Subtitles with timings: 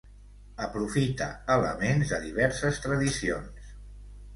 [0.67, 3.75] Aprofita elements de diverses tradicions.